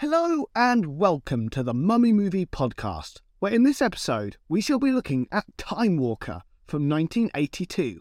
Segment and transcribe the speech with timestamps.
[0.00, 4.92] Hello and welcome to the Mummy Movie Podcast, where in this episode we shall be
[4.92, 8.00] looking at Time Walker from 1982.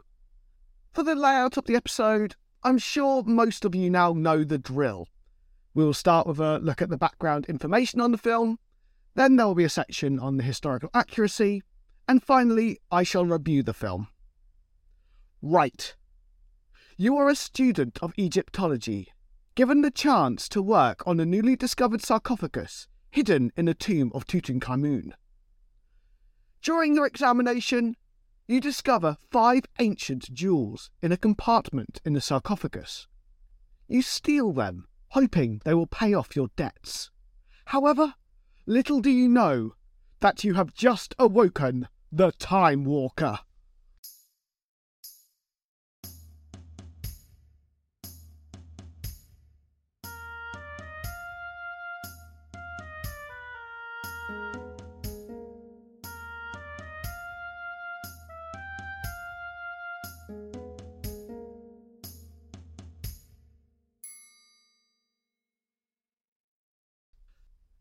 [0.92, 5.08] For the layout of the episode, I'm sure most of you now know the drill.
[5.74, 8.60] We will start with a look at the background information on the film,
[9.16, 11.64] then there will be a section on the historical accuracy,
[12.08, 14.08] and finally I shall review the film.
[15.42, 15.96] Right.
[16.96, 19.08] You are a student of Egyptology
[19.58, 24.24] given the chance to work on a newly discovered sarcophagus hidden in the tomb of
[24.24, 25.14] Tutankhamun.
[26.62, 27.96] During your examination,
[28.48, 33.08] you discover five ancient jewels in a compartment in the sarcophagus.
[33.88, 37.10] You steal them, hoping they will pay off your debts.
[37.66, 38.14] However,
[38.68, 39.74] little do you know
[40.20, 43.40] that you have just awoken the Time Walker.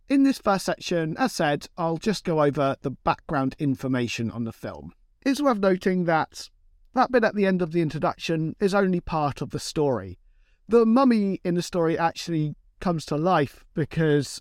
[0.09, 4.53] In this first section, as said, I'll just go over the background information on the
[4.53, 4.93] film.
[5.25, 6.49] It's worth noting that
[6.95, 10.21] that bit at the end of the introduction is only part of the story.
[10.69, 14.41] The mummy in the story actually comes to life because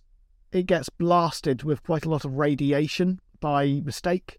[0.51, 4.37] it gets blasted with quite a lot of radiation by mistake.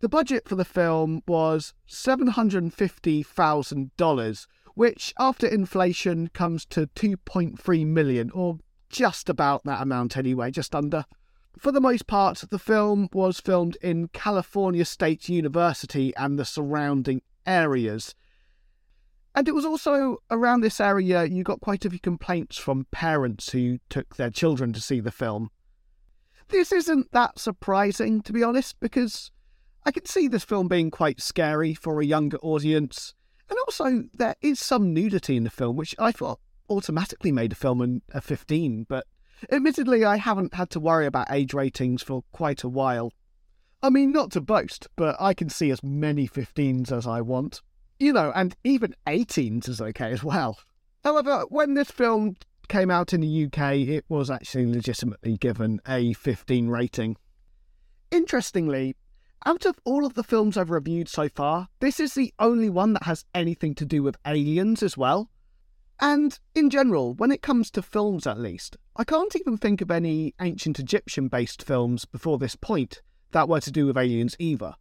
[0.00, 8.58] The budget for the film was $750,000, which after inflation comes to 2.3 million or
[8.96, 11.04] just about that amount anyway, just under.
[11.58, 17.20] For the most part, the film was filmed in California State University and the surrounding
[17.46, 18.14] areas.
[19.34, 23.52] And it was also around this area you got quite a few complaints from parents
[23.52, 25.50] who took their children to see the film.
[26.48, 29.30] This isn't that surprising, to be honest, because
[29.84, 33.14] I can see this film being quite scary for a younger audience.
[33.50, 37.56] And also, there is some nudity in the film, which I thought automatically made a
[37.56, 39.06] film in a 15, but
[39.50, 43.12] admittedly, I haven't had to worry about age ratings for quite a while.
[43.82, 47.62] I mean, not to boast, but I can see as many 15s as I want.
[47.98, 50.58] You know, and even 18s is okay as well.
[51.04, 52.36] However, when this film
[52.68, 57.16] came out in the UK, it was actually legitimately given a 15 rating.
[58.10, 58.96] Interestingly,
[59.44, 62.92] out of all of the films I've reviewed so far, this is the only one
[62.94, 65.30] that has anything to do with aliens as well.
[65.98, 69.90] And in general, when it comes to films at least, I can't even think of
[69.90, 73.02] any ancient Egyptian based films before this point
[73.32, 74.74] that were to do with aliens either.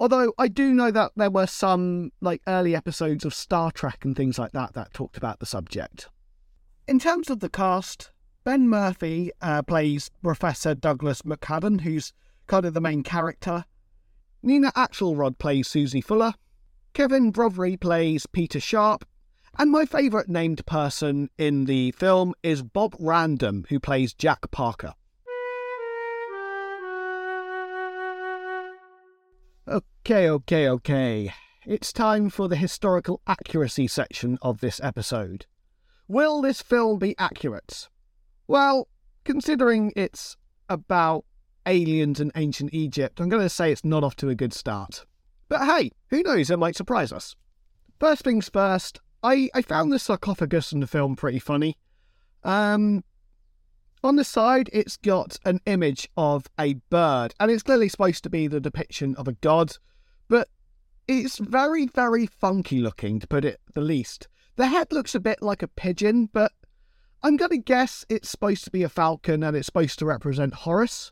[0.00, 4.16] Although I do know that there were some like early episodes of Star Trek and
[4.16, 6.08] things like that that talked about the subject.
[6.86, 8.10] In terms of the cast,
[8.44, 12.12] Ben Murphy uh, plays Professor Douglas McCadden, who's
[12.46, 13.64] kind of the main character.
[14.42, 16.32] Nina Axelrod plays Susie Fuller.
[16.94, 19.04] Kevin Brophy plays Peter Sharp,
[19.56, 24.94] and my favourite named person in the film is Bob Random, who plays Jack Parker.
[29.66, 31.32] Okay, okay, okay.
[31.66, 35.46] It's time for the historical accuracy section of this episode.
[36.06, 37.88] Will this film be accurate?
[38.46, 38.88] Well,
[39.24, 40.36] considering it's
[40.70, 41.26] about
[41.66, 45.04] aliens and ancient Egypt, I'm going to say it's not off to a good start.
[45.50, 47.36] But hey, who knows, it might surprise us.
[48.00, 51.76] First things first, I, I found the sarcophagus in the film pretty funny.
[52.44, 53.04] Um,
[54.04, 58.30] on the side, it's got an image of a bird, and it's clearly supposed to
[58.30, 59.72] be the depiction of a god,
[60.28, 60.48] but
[61.08, 64.28] it's very, very funky looking, to put it the least.
[64.56, 66.52] The head looks a bit like a pigeon, but
[67.22, 70.54] I'm going to guess it's supposed to be a falcon and it's supposed to represent
[70.54, 71.10] Horus.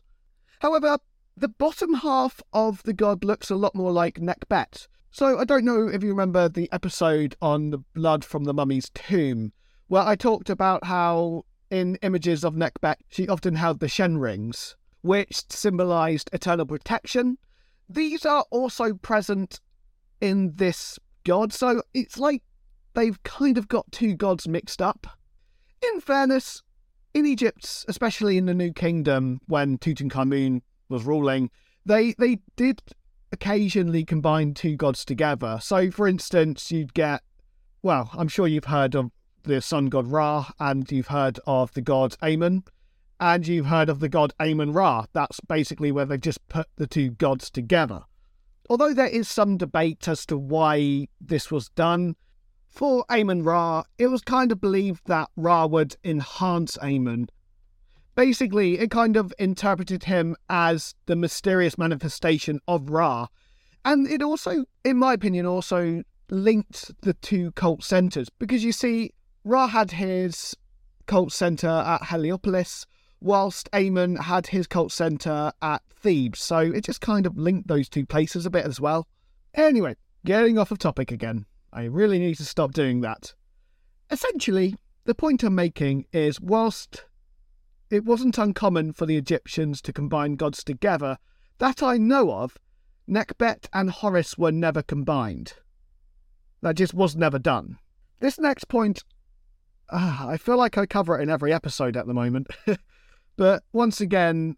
[0.59, 0.99] However,
[1.35, 4.87] the bottom half of the god looks a lot more like Nekhbet.
[5.11, 8.89] So I don't know if you remember the episode on the blood from the mummy's
[8.91, 9.51] tomb,
[9.87, 14.75] where I talked about how in images of Nekhbet she often held the Shen rings,
[15.01, 17.37] which symbolized eternal protection.
[17.89, 19.59] These are also present
[20.21, 22.43] in this god, so it's like
[22.93, 25.07] they've kind of got two gods mixed up.
[25.93, 26.63] In fairness,
[27.13, 31.49] in Egypt, especially in the New Kingdom, when Tutankhamun was ruling,
[31.85, 32.81] they they did
[33.31, 35.59] occasionally combine two gods together.
[35.61, 37.21] So, for instance, you'd get,
[37.81, 39.11] well, I'm sure you've heard of
[39.43, 42.63] the sun god Ra, and you've heard of the god Amun,
[43.19, 45.05] and you've heard of the god Amun Ra.
[45.13, 48.03] That's basically where they've just put the two gods together.
[48.69, 52.15] Although there is some debate as to why this was done,
[52.67, 57.29] for Amun Ra, it was kind of believed that Ra would enhance Amun.
[58.17, 63.27] Basically, it kind of interpreted him as the mysterious manifestation of Ra.
[63.85, 69.13] And it also, in my opinion, also linked the two cult centers because you see,
[69.43, 70.57] Ra had his
[71.05, 72.87] cult center at Heliopolis,
[73.21, 76.41] whilst Amun had his cult center at Thebes.
[76.41, 79.07] So it just kind of linked those two places a bit as well.
[79.53, 81.45] Anyway, getting off of topic again.
[81.71, 83.35] I really need to stop doing that.
[84.09, 84.75] Essentially,
[85.05, 87.05] the point I'm making is whilst
[87.89, 91.17] it wasn't uncommon for the Egyptians to combine gods together,
[91.59, 92.57] that I know of,
[93.09, 95.53] Nekhbet and Horus were never combined.
[96.61, 97.77] That just was never done.
[98.19, 99.03] This next point,
[99.89, 102.47] uh, I feel like I cover it in every episode at the moment.
[103.37, 104.57] but once again,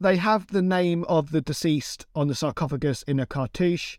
[0.00, 3.98] they have the name of the deceased on the sarcophagus in a cartouche,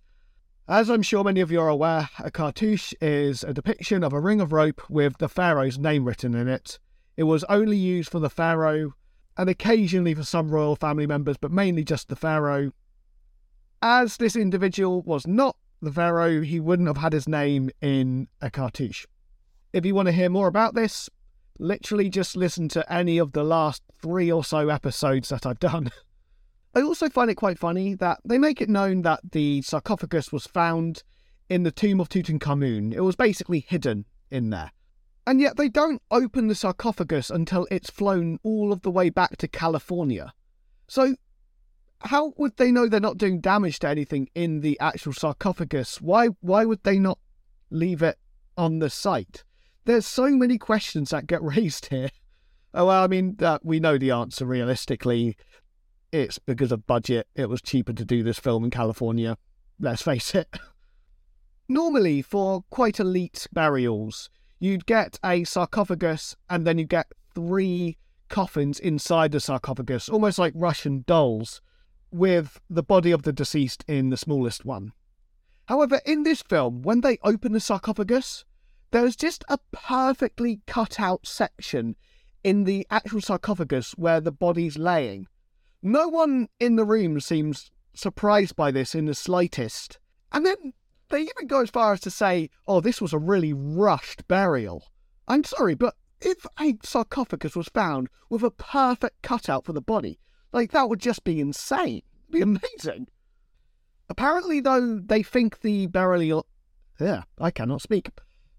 [0.72, 4.22] as I'm sure many of you are aware, a cartouche is a depiction of a
[4.22, 6.80] ring of rope with the pharaoh's name written in it.
[7.18, 8.94] It was only used for the pharaoh
[9.38, 12.72] and occasionally for some royal family members, but mainly just the pharaoh.
[13.82, 18.50] As this individual was not the pharaoh, he wouldn't have had his name in a
[18.50, 19.06] cartouche.
[19.74, 21.10] If you want to hear more about this,
[21.60, 25.92] literally just listen to any of the last three or so episodes that I've done.
[26.76, 30.48] I also find it quite funny that they make it known that the sarcophagus was
[30.48, 31.04] found
[31.50, 32.94] in the tomb of Tutankhamun.
[32.94, 34.72] It was basically hidden in there.
[35.26, 39.38] And yet they don't open the sarcophagus until it's flown all of the way back
[39.38, 40.34] to California.
[40.88, 41.16] So,
[42.00, 46.02] how would they know they're not doing damage to anything in the actual sarcophagus?
[46.02, 47.20] Why, why would they not
[47.70, 48.18] leave it
[48.58, 49.44] on the site?
[49.86, 52.10] There's so many questions that get raised here.
[52.74, 55.36] Oh, well, I mean, we know the answer realistically
[56.12, 57.28] it's because of budget.
[57.36, 59.38] It was cheaper to do this film in California.
[59.80, 60.48] Let's face it.
[61.68, 64.30] Normally, for quite elite burials,
[64.62, 67.98] you'd get a sarcophagus and then you get three
[68.30, 71.62] coffins inside the sarcophagus, almost like Russian dolls,
[72.12, 74.94] with the body of the deceased in the smallest one.
[75.66, 78.46] However, in this film, when they open the sarcophagus,
[78.92, 81.96] there's just a perfectly cut out section
[82.44, 85.28] in the actual sarcophagus where the body's laying.
[85.82, 89.98] No one in the room seems surprised by this in the slightest.
[90.32, 90.74] And then
[91.12, 94.92] they even go as far as to say, oh, this was a really rushed burial.
[95.28, 100.20] I'm sorry, but if a sarcophagus was found with a perfect cutout for the body,
[100.52, 102.02] like that would just be insane.
[102.30, 103.08] It'd be amazing.
[104.10, 106.46] Apparently, though, they think the burial.
[107.00, 108.10] Yeah, I cannot speak.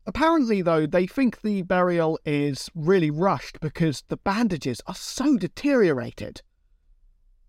[0.06, 6.42] Apparently, though, they think the burial is really rushed because the bandages are so deteriorated.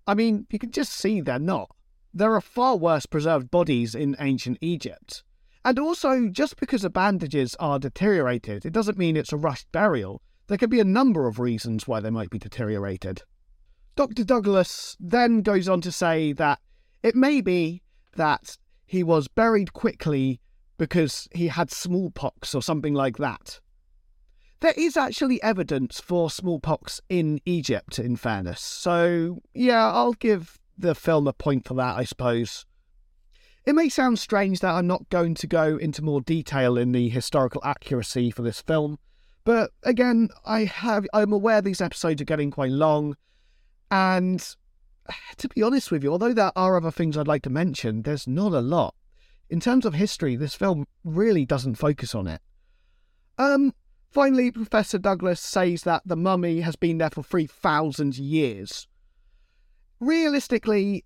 [0.06, 1.72] I mean, you can just see they're not.
[2.14, 5.24] There are far worse preserved bodies in ancient Egypt.
[5.66, 10.22] And also, just because the bandages are deteriorated, it doesn't mean it's a rushed burial.
[10.48, 13.24] There could be a number of reasons why they might be deteriorated.
[13.96, 14.24] Dr.
[14.24, 16.60] Douglas then goes on to say that
[17.02, 17.82] it may be
[18.16, 20.40] that he was buried quickly
[20.78, 23.60] because he had smallpox or something like that.
[24.60, 28.62] There is actually evidence for smallpox in Egypt, in fairness.
[28.62, 32.66] So, yeah, I'll give the film a point for that, I suppose.
[33.66, 37.08] It may sound strange that I'm not going to go into more detail in the
[37.10, 39.00] historical accuracy for this film,
[39.46, 43.16] But again, I have I'm aware these episodes are getting quite long,
[43.92, 44.56] and
[45.38, 48.28] to be honest with you, although there are other things I'd like to mention, there's
[48.28, 48.96] not a lot.
[49.50, 52.42] In terms of history, this film really doesn't focus on it.
[53.38, 53.74] Um,
[54.10, 58.88] finally, Professor Douglas says that the mummy has been there for 3,000 years.
[60.04, 61.06] Realistically,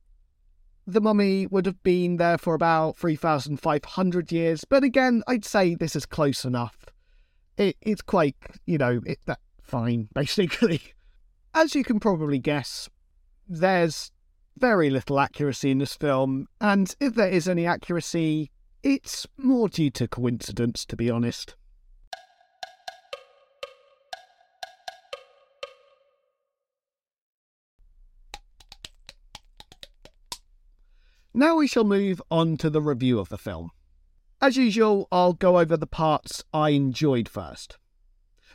[0.88, 5.96] the mummy would have been there for about 3,500 years, but again, I'd say this
[5.96, 6.86] is close enough.
[7.58, 8.36] It, it's quite,
[8.66, 10.82] you know, it, that fine, basically.
[11.54, 12.90] As you can probably guess,
[13.48, 14.12] there's
[14.58, 18.50] very little accuracy in this film, and if there is any accuracy,
[18.82, 21.56] it's more due to coincidence, to be honest.
[31.38, 33.70] Now we shall move on to the review of the film.
[34.42, 37.78] As usual, I'll go over the parts I enjoyed first.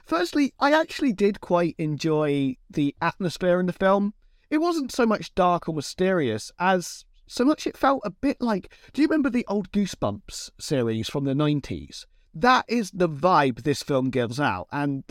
[0.05, 4.15] Firstly, I actually did quite enjoy the atmosphere in the film.
[4.51, 8.75] It wasn't so much dark or mysterious as so much it felt a bit like
[8.93, 12.07] do you remember the old Goosebumps series from the 90s?
[12.35, 15.05] That is the vibe this film gives out, and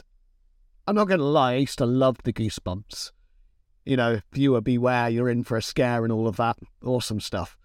[0.85, 3.11] I'm not going to lie, I used to love the Goosebumps.
[3.85, 7.57] You know, viewer beware, you're in for a scare and all of that awesome stuff.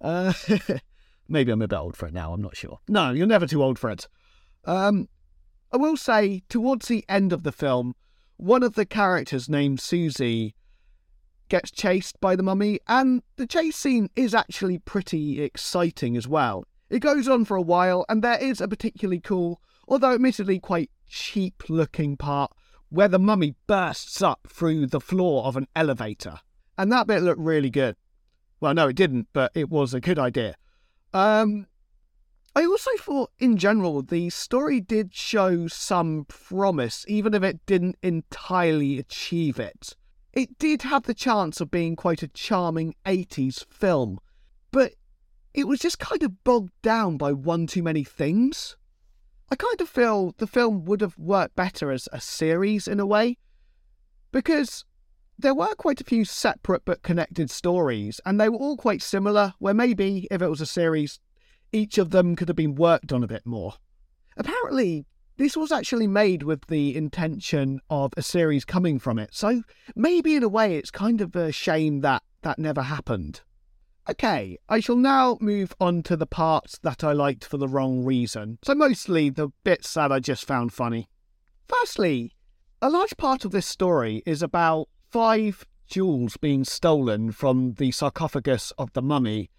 [0.00, 0.32] Uh,
[1.28, 2.78] maybe I'm a bit old for it now, I'm not sure.
[2.88, 4.08] No, you're never too old for it.
[4.64, 5.08] Um,
[5.72, 7.94] I will say, towards the end of the film,
[8.36, 10.54] one of the characters named Susie
[11.48, 16.64] gets chased by the mummy, and the chase scene is actually pretty exciting as well.
[16.88, 20.90] It goes on for a while, and there is a particularly cool, although admittedly quite
[21.08, 22.52] cheap looking part
[22.88, 26.40] where the mummy bursts up through the floor of an elevator.
[26.76, 27.96] And that bit looked really good.
[28.60, 30.54] Well, no, it didn't, but it was a good idea.
[31.14, 31.66] Um,
[32.54, 37.96] I also thought, in general, the story did show some promise, even if it didn't
[38.02, 39.96] entirely achieve it.
[40.32, 44.18] It did have the chance of being quite a charming 80s film,
[44.70, 44.92] but
[45.54, 48.76] it was just kind of bogged down by one too many things.
[49.50, 53.06] I kind of feel the film would have worked better as a series in a
[53.06, 53.38] way,
[54.32, 54.84] because
[55.40, 59.54] there were quite a few separate but connected stories, and they were all quite similar,
[59.58, 61.18] where maybe if it was a series,
[61.72, 63.74] each of them could have been worked on a bit more.
[64.36, 65.06] Apparently,
[65.36, 69.62] this was actually made with the intention of a series coming from it, so
[69.96, 73.40] maybe in a way it's kind of a shame that that never happened.
[74.08, 78.04] Okay, I shall now move on to the parts that I liked for the wrong
[78.04, 81.08] reason, so mostly the bits that I just found funny.
[81.68, 82.34] Firstly,
[82.82, 88.72] a large part of this story is about five jewels being stolen from the sarcophagus
[88.78, 89.50] of the mummy,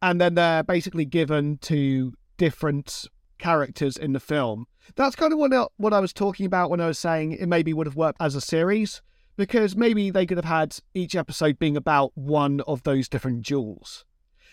[0.00, 3.06] and then they're basically given to different
[3.38, 4.66] characters in the film.
[4.96, 7.46] That's kind of what I, what I was talking about when I was saying it
[7.46, 9.02] maybe would have worked as a series,
[9.36, 14.04] because maybe they could have had each episode being about one of those different jewels.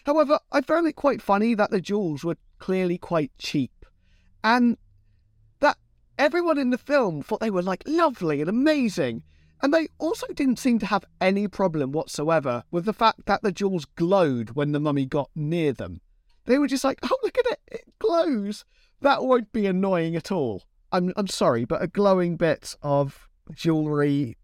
[0.06, 3.86] However, I found it quite funny that the jewels were clearly quite cheap,
[4.44, 4.78] and
[5.60, 5.78] that
[6.18, 9.24] everyone in the film thought they were like lovely and amazing,
[9.62, 13.52] and they also didn't seem to have any problem whatsoever with the fact that the
[13.52, 16.02] jewels glowed when the mummy got near them.
[16.46, 18.66] They were just like, oh, look at it, it glows.
[19.02, 20.64] That won't be annoying at all.
[20.92, 24.38] I'm, I'm sorry, but a glowing bit of jewellery.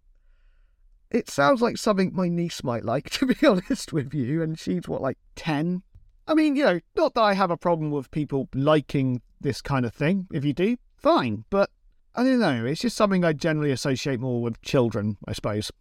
[1.09, 4.87] It sounds like something my niece might like, to be honest with you, and she's
[4.87, 5.81] what, like 10?
[6.27, 9.85] I mean, you know, not that I have a problem with people liking this kind
[9.85, 10.27] of thing.
[10.31, 11.69] If you do, fine, but
[12.17, 12.65] I don't know.
[12.65, 15.71] It's just something I generally associate more with children, I suppose.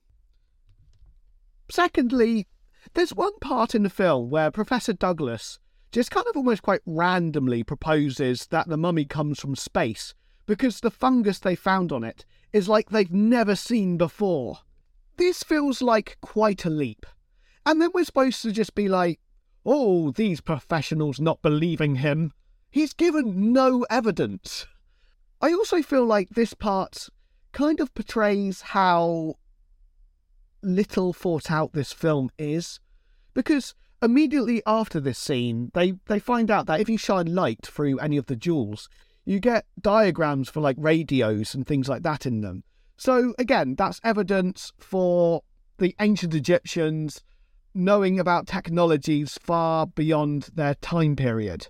[1.71, 2.47] Secondly,
[2.93, 5.59] there's one part in the film where Professor Douglas
[5.93, 10.12] just kind of almost quite randomly proposes that the mummy comes from space
[10.45, 14.59] because the fungus they found on it is like they've never seen before.
[15.16, 17.07] This feels like quite a leap.
[17.64, 19.21] And then we're supposed to just be like,
[19.64, 22.35] oh, these professionals not believing him.
[22.71, 24.66] He's given no evidence.
[25.40, 27.09] I also feel like this part
[27.52, 29.35] kind of portrays how
[30.62, 32.81] little thought out this film is.
[33.35, 37.99] Because immediately after this scene, they, they find out that if you shine light through
[37.99, 38.88] any of the jewels,
[39.25, 42.64] you get diagrams for like radios and things like that in them.
[42.97, 45.43] So again, that's evidence for
[45.78, 47.23] the ancient Egyptians
[47.75, 51.69] knowing about technologies far beyond their time period.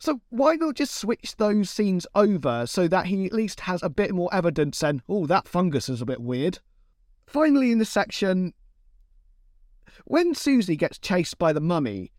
[0.00, 3.90] So why not just switch those scenes over so that he at least has a
[3.90, 6.58] bit more evidence and, oh, that fungus is a bit weird.
[7.26, 8.54] Finally, in the section,
[10.06, 12.12] when Susie gets chased by the mummy,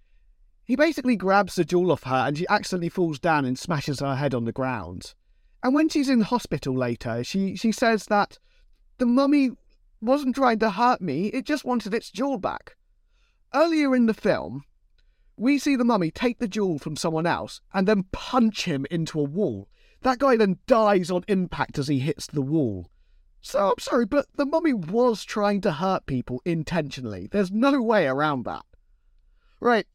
[0.64, 4.16] he basically grabs the jewel off her and she accidentally falls down and smashes her
[4.16, 5.16] head on the ground.
[5.64, 8.38] And when she's in the hospital later, she, she says that
[9.00, 9.50] the mummy
[10.02, 12.78] wasn't trying to hurt me, it just wanted its jewel back.
[13.56, 14.66] Earlier in the film,
[15.42, 19.20] we see the mummy take the jewel from someone else and then punch him into
[19.20, 19.68] a wall.
[20.04, 22.92] That guy then dies on impact as he hits the wall.
[23.42, 27.28] So I'm sorry, but the mummy was trying to hurt people intentionally.
[27.32, 28.64] There's no way around that.
[29.60, 29.88] Right,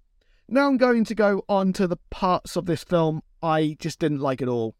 [0.48, 4.18] now I'm going to go on to the parts of this film I just didn't
[4.18, 4.74] like at all.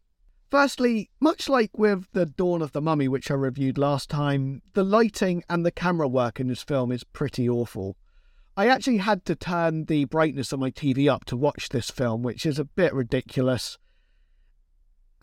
[0.51, 4.83] Firstly, much like with The Dawn of the Mummy, which I reviewed last time, the
[4.83, 7.95] lighting and the camera work in this film is pretty awful.
[8.57, 12.23] I actually had to turn the brightness on my TV up to watch this film,
[12.23, 13.77] which is a bit ridiculous.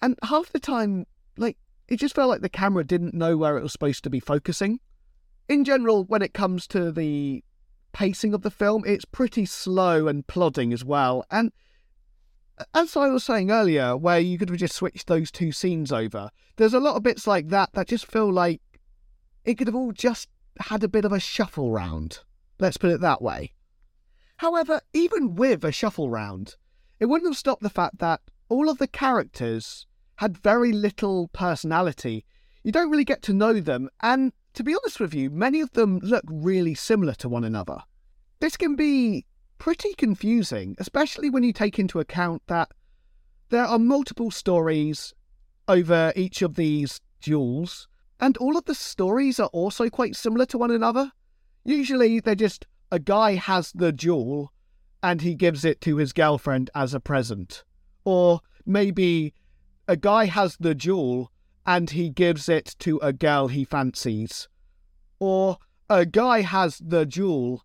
[0.01, 3.63] And half the time, like, it just felt like the camera didn't know where it
[3.63, 4.79] was supposed to be focusing.
[5.49, 7.43] In general, when it comes to the
[7.93, 11.27] pacing of the film, it's pretty slow and plodding as well.
[11.29, 11.51] And
[12.73, 16.31] as I was saying earlier, where you could have just switched those two scenes over,
[16.55, 18.63] there's a lot of bits like that that just feel like
[19.45, 20.29] it could have all just
[20.61, 22.21] had a bit of a shuffle round.
[22.59, 23.53] Let's put it that way.
[24.39, 26.57] However, even with a shuffle round,
[27.01, 32.25] it wouldn't have stopped the fact that all of the characters had very little personality.
[32.63, 35.73] You don't really get to know them, and to be honest with you, many of
[35.73, 37.79] them look really similar to one another.
[38.41, 39.27] This can be
[39.59, 42.71] pretty confusing, especially when you take into account that
[43.51, 45.15] there are multiple stories
[45.67, 47.89] over each of these duels,
[48.21, 51.13] and all of the stories are also quite similar to one another.
[51.65, 54.53] Usually, they're just a guy has the jewel
[55.03, 57.65] and he gives it to his girlfriend as a present.
[58.05, 59.35] Or maybe
[59.89, 61.31] a guy has the jewel
[61.67, 64.49] and he gives it to a girl he fancies.
[65.19, 67.65] Or a guy has the jewel.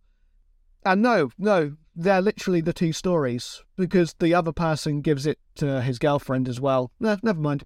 [0.85, 5.81] And no, no, they're literally the two stories because the other person gives it to
[5.81, 6.91] his girlfriend as well.
[6.99, 7.65] No, never mind.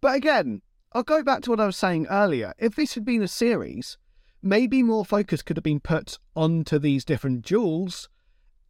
[0.00, 2.52] But again, I'll go back to what I was saying earlier.
[2.58, 3.98] If this had been a series,
[4.42, 8.08] maybe more focus could have been put onto these different jewels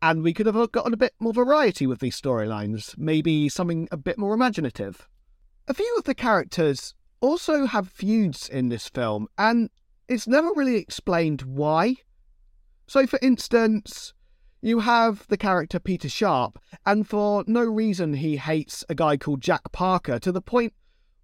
[0.02, 3.96] and we could have gotten a bit more variety with these storylines, maybe something a
[3.96, 5.08] bit more imaginative.
[5.68, 9.68] A few of the characters also have feuds in this film, and
[10.08, 11.96] it's never really explained why.
[12.86, 14.14] So, for instance,
[14.62, 19.42] you have the character Peter Sharp, and for no reason he hates a guy called
[19.42, 20.72] Jack Parker to the point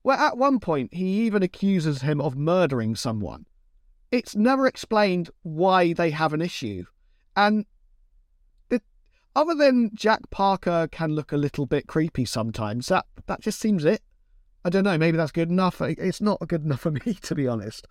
[0.03, 3.47] where at one point he even accuses him of murdering someone.
[4.11, 6.85] It's never explained why they have an issue.
[7.35, 7.67] And
[8.69, 8.81] the,
[9.35, 13.85] other than Jack Parker can look a little bit creepy sometimes, that, that just seems
[13.85, 14.03] it.
[14.65, 15.81] I don't know, maybe that's good enough.
[15.81, 17.87] It's not good enough for me, to be honest.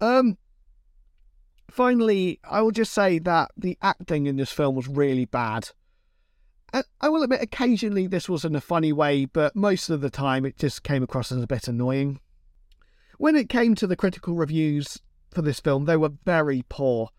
[0.00, 0.38] Um,
[1.70, 5.70] finally, I will just say that the acting in this film was really bad.
[7.00, 10.46] I will admit, occasionally this was in a funny way, but most of the time
[10.46, 12.20] it just came across as a bit annoying.
[13.20, 14.98] When it came to the critical reviews
[15.30, 17.10] for this film, they were very poor.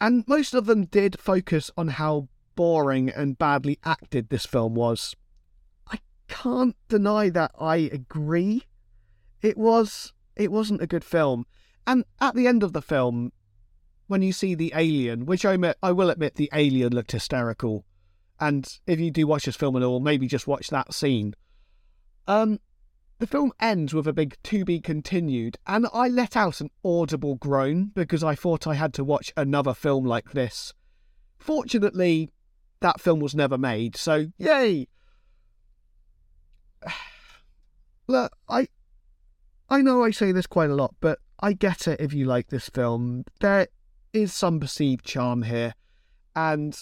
[0.00, 5.14] And most of them did focus on how boring and badly acted this film was.
[5.86, 8.64] I can't deny that I agree.
[9.40, 11.46] It was it wasn't a good film.
[11.86, 13.30] And at the end of the film,
[14.08, 17.84] when you see the alien, which I admit, I will admit the alien looked hysterical.
[18.40, 21.34] And if you do watch this film at all, maybe just watch that scene.
[22.26, 22.58] Um,
[23.18, 27.36] the film ends with a big to be continued, and I let out an audible
[27.36, 30.72] groan because I thought I had to watch another film like this.
[31.38, 32.30] Fortunately,
[32.80, 34.88] that film was never made, so yay!
[38.06, 38.68] Look, I
[39.70, 42.48] I know I say this quite a lot, but I get it if you like
[42.48, 43.24] this film.
[43.40, 43.68] There
[44.12, 45.74] is some perceived charm here,
[46.34, 46.76] and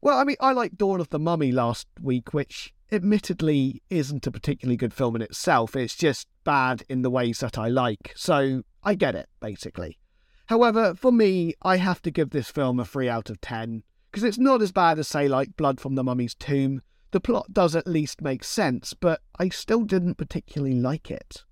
[0.00, 4.30] well, I mean, I like Dawn of the Mummy last week, which admittedly isn't a
[4.30, 5.74] particularly good film in itself.
[5.74, 8.12] It's just bad in the ways that I like.
[8.14, 9.98] So I get it, basically.
[10.46, 14.24] However, for me, I have to give this film a 3 out of 10, because
[14.24, 16.82] it's not as bad as, say, like Blood from the Mummy's Tomb.
[17.12, 21.44] The plot does at least make sense, but I still didn't particularly like it.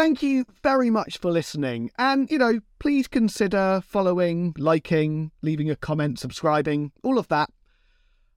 [0.00, 1.90] Thank you very much for listening.
[1.98, 7.50] And, you know, please consider following, liking, leaving a comment, subscribing, all of that,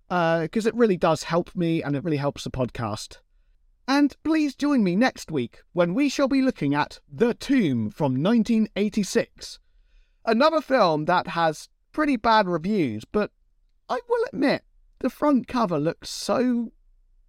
[0.10, 3.20] because uh, it really does help me and it really helps the podcast.
[3.88, 8.22] And please join me next week when we shall be looking at The Tomb from
[8.22, 9.60] 1986.
[10.26, 13.32] Another film that has pretty bad reviews, but
[13.88, 14.64] I will admit,
[15.00, 16.74] the front cover looks so,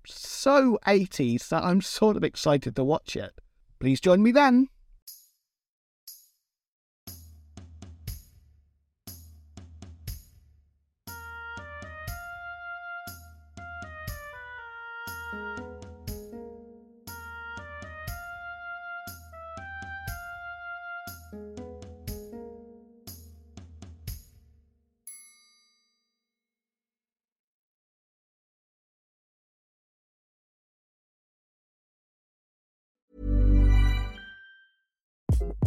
[0.04, 3.38] so 80s that I'm sort of excited to watch it.
[3.84, 4.70] Please join me then.